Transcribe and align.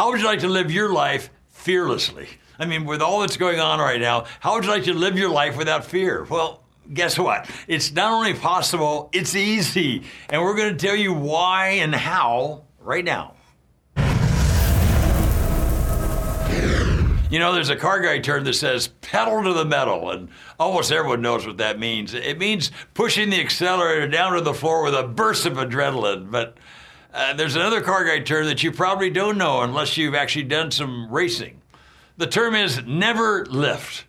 How 0.00 0.10
would 0.10 0.20
you 0.20 0.26
like 0.26 0.38
to 0.38 0.48
live 0.48 0.70
your 0.70 0.90
life 0.90 1.28
fearlessly? 1.50 2.26
I 2.58 2.64
mean, 2.64 2.86
with 2.86 3.02
all 3.02 3.20
that's 3.20 3.36
going 3.36 3.60
on 3.60 3.80
right 3.80 4.00
now, 4.00 4.24
how 4.40 4.54
would 4.54 4.64
you 4.64 4.70
like 4.70 4.84
to 4.84 4.94
live 4.94 5.18
your 5.18 5.28
life 5.28 5.58
without 5.58 5.84
fear? 5.84 6.24
Well, 6.24 6.62
guess 6.90 7.18
what? 7.18 7.50
It's 7.68 7.92
not 7.92 8.10
only 8.10 8.32
possible, 8.32 9.10
it's 9.12 9.34
easy. 9.34 10.04
And 10.30 10.40
we're 10.40 10.56
going 10.56 10.74
to 10.74 10.86
tell 10.86 10.96
you 10.96 11.12
why 11.12 11.72
and 11.82 11.94
how 11.94 12.64
right 12.78 13.04
now. 13.04 13.34
You 17.30 17.38
know, 17.38 17.52
there's 17.52 17.68
a 17.68 17.76
car 17.76 18.00
guy 18.00 18.20
term 18.20 18.44
that 18.44 18.54
says 18.54 18.88
pedal 19.02 19.42
to 19.42 19.52
the 19.52 19.66
metal, 19.66 20.12
and 20.12 20.30
almost 20.58 20.90
everyone 20.92 21.20
knows 21.20 21.46
what 21.46 21.58
that 21.58 21.78
means. 21.78 22.14
It 22.14 22.38
means 22.38 22.72
pushing 22.94 23.28
the 23.28 23.38
accelerator 23.38 24.08
down 24.08 24.32
to 24.32 24.40
the 24.40 24.54
floor 24.54 24.82
with 24.82 24.94
a 24.94 25.02
burst 25.02 25.44
of 25.44 25.58
adrenaline. 25.58 26.30
But 26.30 26.56
uh, 27.12 27.32
there's 27.34 27.56
another 27.56 27.80
car 27.80 28.04
guy 28.04 28.20
term 28.20 28.46
that 28.46 28.62
you 28.62 28.72
probably 28.72 29.10
don't 29.10 29.38
know 29.38 29.62
unless 29.62 29.96
you've 29.96 30.14
actually 30.14 30.44
done 30.44 30.70
some 30.70 31.10
racing. 31.10 31.60
The 32.16 32.26
term 32.26 32.54
is 32.54 32.82
never 32.84 33.46
lift 33.46 34.04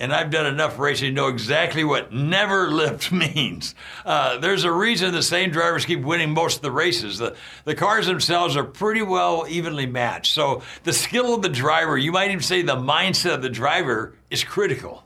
and 0.00 0.14
I've 0.14 0.30
done 0.30 0.46
enough 0.46 0.78
racing 0.78 1.10
to 1.10 1.12
know 1.12 1.28
exactly 1.28 1.84
what 1.84 2.10
never 2.10 2.70
lift 2.70 3.12
means. 3.12 3.74
Uh, 4.04 4.38
there's 4.38 4.64
a 4.64 4.72
reason 4.72 5.12
the 5.12 5.22
same 5.22 5.50
drivers 5.50 5.84
keep 5.84 6.00
winning 6.00 6.30
most 6.30 6.56
of 6.56 6.62
the 6.62 6.72
races. 6.72 7.18
The, 7.18 7.36
the 7.64 7.74
cars 7.74 8.06
themselves 8.06 8.56
are 8.56 8.64
pretty 8.64 9.02
well 9.02 9.44
evenly 9.48 9.86
matched. 9.86 10.32
So 10.32 10.62
the 10.84 10.94
skill 10.94 11.34
of 11.34 11.42
the 11.42 11.50
driver, 11.50 11.98
you 11.98 12.12
might 12.12 12.30
even 12.30 12.42
say 12.42 12.62
the 12.62 12.76
mindset 12.76 13.34
of 13.34 13.42
the 13.42 13.50
driver, 13.50 14.14
is 14.30 14.42
critical. 14.42 15.04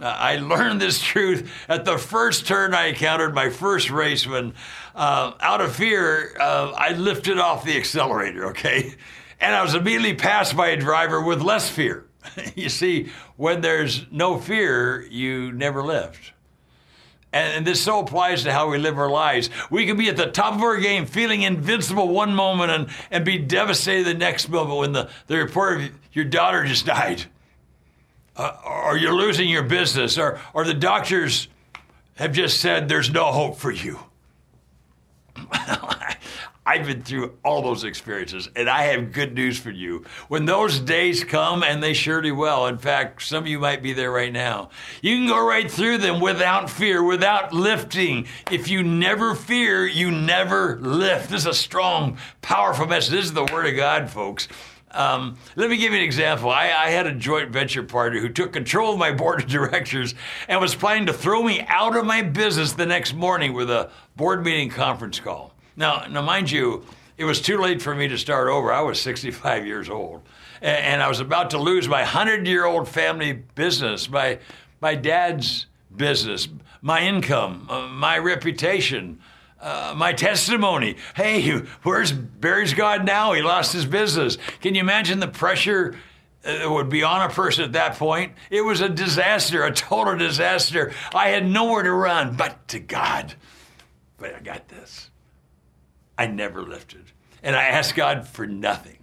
Uh, 0.00 0.06
I 0.06 0.36
learned 0.36 0.80
this 0.80 1.00
truth 1.00 1.50
at 1.68 1.84
the 1.84 1.98
first 1.98 2.46
turn 2.46 2.74
I 2.74 2.86
encountered 2.86 3.34
my 3.34 3.50
first 3.50 3.90
race 3.90 4.26
when, 4.26 4.54
uh, 4.94 5.32
out 5.40 5.60
of 5.60 5.76
fear, 5.76 6.36
uh, 6.40 6.72
I 6.76 6.92
lifted 6.92 7.38
off 7.38 7.64
the 7.64 7.76
accelerator, 7.76 8.46
okay? 8.48 8.94
And 9.40 9.54
I 9.54 9.62
was 9.62 9.74
immediately 9.74 10.14
passed 10.14 10.56
by 10.56 10.68
a 10.68 10.76
driver 10.76 11.20
with 11.20 11.42
less 11.42 11.68
fear. 11.68 12.06
you 12.54 12.68
see, 12.68 13.10
when 13.36 13.60
there's 13.60 14.06
no 14.10 14.38
fear, 14.38 15.02
you 15.10 15.52
never 15.52 15.82
lift. 15.82 16.32
And, 17.32 17.66
this 17.66 17.80
so 17.80 18.00
applies 18.00 18.42
to 18.42 18.52
how 18.52 18.68
we 18.68 18.78
live 18.78 18.98
our 18.98 19.10
lives. 19.10 19.48
We 19.70 19.86
can 19.86 19.96
be 19.96 20.08
at 20.08 20.18
the 20.18 20.26
top 20.26 20.54
of 20.54 20.62
our 20.62 20.76
game, 20.78 21.06
feeling 21.06 21.42
invincible 21.42 22.08
one 22.08 22.34
moment 22.34 22.70
and, 22.70 22.88
and 23.10 23.24
be 23.24 23.38
devastated 23.38 24.04
the 24.04 24.14
next 24.14 24.50
moment 24.50 24.78
when 24.78 24.92
the, 24.92 25.08
the 25.28 25.38
report 25.38 25.80
of 25.80 25.90
your 26.12 26.26
daughter 26.26 26.64
just 26.64 26.84
died. 26.84 27.24
Uh, 28.36 28.56
or 28.64 28.96
you're 28.96 29.14
losing 29.14 29.48
your 29.48 29.62
business, 29.62 30.16
or, 30.16 30.40
or 30.54 30.64
the 30.64 30.74
doctors 30.74 31.48
have 32.14 32.32
just 32.32 32.60
said 32.60 32.88
there's 32.88 33.10
no 33.10 33.26
hope 33.26 33.58
for 33.58 33.70
you. 33.70 33.98
I've 36.64 36.86
been 36.86 37.02
through 37.02 37.36
all 37.44 37.60
those 37.60 37.82
experiences, 37.82 38.48
and 38.54 38.70
I 38.70 38.84
have 38.84 39.12
good 39.12 39.34
news 39.34 39.58
for 39.58 39.70
you. 39.70 40.04
When 40.28 40.44
those 40.44 40.78
days 40.78 41.24
come, 41.24 41.64
and 41.64 41.82
they 41.82 41.92
surely 41.92 42.30
will, 42.30 42.66
in 42.66 42.78
fact, 42.78 43.22
some 43.22 43.42
of 43.42 43.48
you 43.48 43.58
might 43.58 43.82
be 43.82 43.92
there 43.92 44.12
right 44.12 44.32
now, 44.32 44.70
you 45.00 45.16
can 45.16 45.26
go 45.26 45.44
right 45.44 45.68
through 45.68 45.98
them 45.98 46.20
without 46.20 46.70
fear, 46.70 47.02
without 47.02 47.52
lifting. 47.52 48.28
If 48.50 48.68
you 48.68 48.84
never 48.84 49.34
fear, 49.34 49.86
you 49.86 50.12
never 50.12 50.78
lift. 50.80 51.30
This 51.30 51.40
is 51.40 51.46
a 51.46 51.54
strong, 51.54 52.16
powerful 52.42 52.86
message. 52.86 53.10
This 53.10 53.24
is 53.24 53.32
the 53.32 53.44
Word 53.46 53.66
of 53.66 53.74
God, 53.74 54.08
folks. 54.08 54.46
Um, 54.92 55.38
let 55.56 55.70
me 55.70 55.78
give 55.78 55.92
you 55.92 55.98
an 55.98 56.04
example. 56.04 56.50
I, 56.50 56.64
I, 56.64 56.90
had 56.90 57.06
a 57.06 57.14
joint 57.14 57.50
venture 57.50 57.82
partner 57.82 58.20
who 58.20 58.28
took 58.28 58.52
control 58.52 58.92
of 58.92 58.98
my 58.98 59.10
board 59.10 59.42
of 59.42 59.48
directors 59.48 60.14
and 60.48 60.60
was 60.60 60.74
planning 60.74 61.06
to 61.06 61.14
throw 61.14 61.42
me 61.42 61.62
out 61.66 61.96
of 61.96 62.04
my 62.04 62.20
business 62.20 62.72
the 62.72 62.84
next 62.84 63.14
morning 63.14 63.54
with 63.54 63.70
a 63.70 63.90
board 64.16 64.44
meeting 64.44 64.68
conference 64.68 65.18
call. 65.18 65.54
Now, 65.76 66.04
now, 66.10 66.20
mind 66.20 66.50
you, 66.50 66.84
it 67.16 67.24
was 67.24 67.40
too 67.40 67.56
late 67.56 67.80
for 67.80 67.94
me 67.94 68.06
to 68.08 68.18
start 68.18 68.48
over. 68.48 68.70
I 68.70 68.82
was 68.82 69.00
65 69.00 69.64
years 69.64 69.88
old, 69.88 70.20
and, 70.60 70.76
and 70.76 71.02
I 71.02 71.08
was 71.08 71.20
about 71.20 71.50
to 71.50 71.58
lose 71.58 71.88
my 71.88 72.00
100 72.00 72.46
year 72.46 72.66
old 72.66 72.86
family 72.86 73.32
business, 73.32 74.10
my 74.10 74.38
my 74.82 74.94
dad's 74.94 75.66
business, 75.96 76.48
my 76.82 77.00
income, 77.00 77.66
uh, 77.70 77.86
my 77.88 78.18
reputation. 78.18 79.20
Uh, 79.62 79.94
my 79.96 80.12
testimony. 80.12 80.96
Hey, 81.14 81.52
where's 81.84 82.10
Barry's 82.10 82.74
God 82.74 83.06
now? 83.06 83.32
He 83.32 83.42
lost 83.42 83.72
his 83.72 83.86
business. 83.86 84.36
Can 84.60 84.74
you 84.74 84.80
imagine 84.80 85.20
the 85.20 85.28
pressure 85.28 85.94
that 86.42 86.68
would 86.68 86.88
be 86.88 87.04
on 87.04 87.22
a 87.22 87.32
person 87.32 87.62
at 87.64 87.72
that 87.74 87.96
point? 87.96 88.32
It 88.50 88.62
was 88.62 88.80
a 88.80 88.88
disaster, 88.88 89.62
a 89.62 89.72
total 89.72 90.16
disaster. 90.16 90.92
I 91.14 91.28
had 91.28 91.48
nowhere 91.48 91.84
to 91.84 91.92
run 91.92 92.34
but 92.34 92.66
to 92.68 92.80
God. 92.80 93.34
But 94.18 94.34
I 94.34 94.40
got 94.40 94.66
this. 94.66 95.10
I 96.18 96.26
never 96.26 96.62
lifted. 96.62 97.04
And 97.40 97.54
I 97.54 97.64
asked 97.64 97.94
God 97.94 98.26
for 98.26 98.48
nothing. 98.48 98.98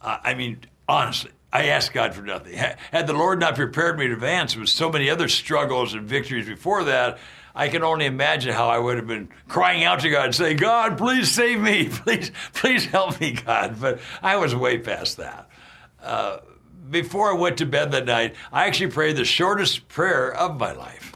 Uh, 0.00 0.18
I 0.24 0.34
mean, 0.34 0.58
honestly, 0.88 1.30
I 1.52 1.66
asked 1.66 1.92
God 1.92 2.14
for 2.14 2.22
nothing. 2.22 2.54
Had 2.54 3.06
the 3.06 3.12
Lord 3.12 3.38
not 3.38 3.56
prepared 3.56 3.98
me 3.98 4.06
in 4.06 4.12
advance 4.12 4.56
with 4.56 4.70
so 4.70 4.90
many 4.90 5.10
other 5.10 5.28
struggles 5.28 5.92
and 5.92 6.08
victories 6.08 6.46
before 6.46 6.84
that, 6.84 7.18
I 7.54 7.68
can 7.68 7.82
only 7.82 8.06
imagine 8.06 8.54
how 8.54 8.68
I 8.68 8.78
would 8.78 8.96
have 8.96 9.06
been 9.06 9.28
crying 9.48 9.84
out 9.84 10.00
to 10.00 10.10
God, 10.10 10.34
saying, 10.34 10.56
God, 10.56 10.96
please 10.96 11.30
save 11.30 11.60
me. 11.60 11.88
Please, 11.90 12.32
please 12.54 12.86
help 12.86 13.20
me, 13.20 13.32
God. 13.32 13.78
But 13.78 14.00
I 14.22 14.36
was 14.36 14.54
way 14.54 14.78
past 14.78 15.18
that. 15.18 15.48
Uh, 16.02 16.38
before 16.90 17.30
I 17.30 17.34
went 17.34 17.58
to 17.58 17.66
bed 17.66 17.92
that 17.92 18.06
night, 18.06 18.34
I 18.50 18.66
actually 18.66 18.90
prayed 18.90 19.16
the 19.16 19.24
shortest 19.24 19.88
prayer 19.88 20.34
of 20.34 20.58
my 20.58 20.72
life. 20.72 21.12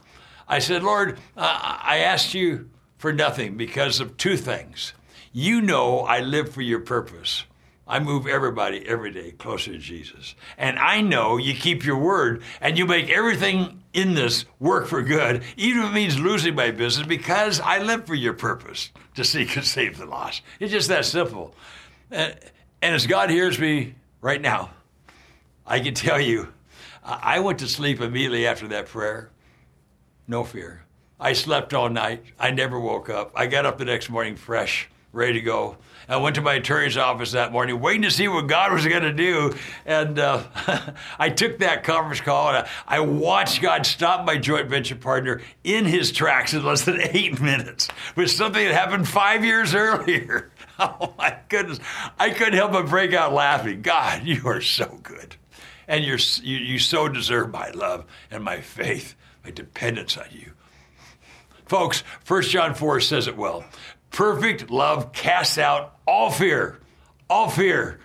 I 0.46 0.58
said, 0.58 0.82
Lord, 0.82 1.18
uh, 1.36 1.78
I 1.82 1.98
asked 1.98 2.34
you 2.34 2.68
for 2.98 3.12
nothing 3.12 3.56
because 3.56 4.00
of 4.00 4.16
two 4.16 4.36
things. 4.36 4.92
You 5.32 5.60
know 5.60 6.00
I 6.00 6.20
live 6.20 6.52
for 6.52 6.62
your 6.62 6.80
purpose. 6.80 7.44
I 7.88 8.00
move 8.00 8.26
everybody 8.26 8.86
every 8.86 9.12
day 9.12 9.30
closer 9.30 9.72
to 9.72 9.78
Jesus. 9.78 10.34
And 10.58 10.76
I 10.78 11.00
know 11.00 11.36
you 11.36 11.54
keep 11.54 11.84
your 11.84 11.98
word 11.98 12.42
and 12.60 12.76
you 12.76 12.84
make 12.84 13.08
everything 13.10 13.82
in 13.92 14.14
this 14.14 14.44
work 14.58 14.88
for 14.88 15.02
good, 15.02 15.44
even 15.56 15.82
if 15.82 15.90
it 15.90 15.94
means 15.94 16.18
losing 16.18 16.56
my 16.56 16.72
business, 16.72 17.06
because 17.06 17.60
I 17.60 17.78
live 17.78 18.04
for 18.04 18.16
your 18.16 18.32
purpose 18.32 18.90
to 19.14 19.24
seek 19.24 19.56
and 19.56 19.64
save 19.64 19.98
the 19.98 20.06
lost. 20.06 20.42
It's 20.58 20.72
just 20.72 20.88
that 20.88 21.04
simple. 21.04 21.54
And, 22.10 22.36
and 22.82 22.94
as 22.94 23.06
God 23.06 23.30
hears 23.30 23.58
me 23.58 23.94
right 24.20 24.40
now, 24.40 24.70
I 25.64 25.78
can 25.78 25.94
tell 25.94 26.20
you, 26.20 26.52
I 27.04 27.38
went 27.38 27.60
to 27.60 27.68
sleep 27.68 28.00
immediately 28.00 28.48
after 28.48 28.66
that 28.68 28.86
prayer. 28.86 29.30
No 30.26 30.42
fear. 30.42 30.82
I 31.20 31.34
slept 31.34 31.72
all 31.72 31.88
night. 31.88 32.24
I 32.38 32.50
never 32.50 32.80
woke 32.80 33.08
up. 33.08 33.30
I 33.36 33.46
got 33.46 33.64
up 33.64 33.78
the 33.78 33.84
next 33.84 34.10
morning 34.10 34.34
fresh 34.34 34.88
ready 35.16 35.32
to 35.34 35.40
go. 35.40 35.76
I 36.08 36.18
went 36.18 36.36
to 36.36 36.42
my 36.42 36.54
attorney's 36.54 36.96
office 36.96 37.32
that 37.32 37.50
morning, 37.50 37.80
waiting 37.80 38.02
to 38.02 38.10
see 38.12 38.28
what 38.28 38.46
God 38.46 38.72
was 38.72 38.86
going 38.86 39.02
to 39.02 39.12
do. 39.12 39.54
And 39.84 40.18
uh, 40.18 40.44
I 41.18 41.30
took 41.30 41.58
that 41.58 41.82
conference 41.82 42.20
call 42.20 42.54
and 42.54 42.68
I 42.86 43.00
watched 43.00 43.60
God 43.60 43.86
stop 43.86 44.24
my 44.24 44.36
joint 44.36 44.68
venture 44.68 44.94
partner 44.94 45.40
in 45.64 45.84
his 45.84 46.12
tracks 46.12 46.54
in 46.54 46.64
less 46.64 46.84
than 46.84 47.00
eight 47.00 47.40
minutes 47.42 47.88
with 48.14 48.30
something 48.30 48.64
that 48.64 48.74
happened 48.74 49.08
five 49.08 49.44
years 49.44 49.74
earlier. 49.74 50.50
Oh 50.78 51.14
my 51.16 51.34
goodness. 51.48 51.80
I 52.18 52.28
couldn't 52.28 52.52
help 52.52 52.72
but 52.72 52.90
break 52.90 53.14
out 53.14 53.32
laughing. 53.32 53.80
God, 53.80 54.24
you 54.24 54.46
are 54.46 54.60
so 54.60 55.00
good. 55.02 55.36
And 55.88 56.04
you're, 56.04 56.18
you, 56.42 56.58
you 56.58 56.78
so 56.78 57.08
deserve 57.08 57.50
my 57.50 57.70
love 57.70 58.04
and 58.30 58.44
my 58.44 58.60
faith, 58.60 59.14
my 59.42 59.50
dependence 59.50 60.18
on 60.18 60.26
you. 60.30 60.52
Folks, 61.64 62.02
1 62.28 62.42
John 62.42 62.74
4 62.74 63.00
says 63.00 63.26
it 63.26 63.38
well. 63.38 63.64
Perfect 64.16 64.70
love 64.70 65.12
casts 65.12 65.58
out 65.58 65.98
all 66.06 66.30
fear, 66.30 66.80
all 67.28 67.50
fear. 67.50 68.00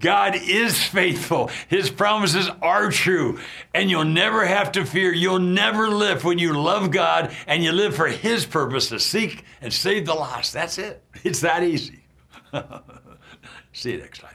God 0.00 0.34
is 0.34 0.82
faithful. 0.82 1.50
His 1.68 1.88
promises 1.88 2.50
are 2.60 2.90
true. 2.90 3.38
And 3.72 3.88
you'll 3.88 4.04
never 4.04 4.44
have 4.44 4.72
to 4.72 4.84
fear. 4.84 5.14
You'll 5.14 5.38
never 5.38 5.88
lift 5.88 6.24
when 6.24 6.40
you 6.40 6.60
love 6.60 6.90
God 6.90 7.32
and 7.46 7.62
you 7.62 7.70
live 7.70 7.94
for 7.94 8.08
His 8.08 8.44
purpose 8.44 8.88
to 8.88 8.98
seek 8.98 9.44
and 9.60 9.72
save 9.72 10.04
the 10.06 10.14
lost. 10.14 10.52
That's 10.52 10.78
it. 10.78 11.04
It's 11.22 11.42
that 11.42 11.62
easy. 11.62 12.06
See 13.72 13.92
you 13.92 13.98
next 13.98 14.20
time. 14.20 14.34